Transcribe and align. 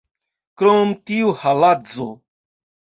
Krom 0.61 0.95
tio 1.11 1.37
haladzo! 1.45 2.13